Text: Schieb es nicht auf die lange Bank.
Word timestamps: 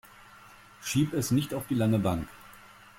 Schieb 0.81 1.13
es 1.13 1.29
nicht 1.29 1.53
auf 1.53 1.67
die 1.67 1.75
lange 1.75 1.99
Bank. 1.99 2.27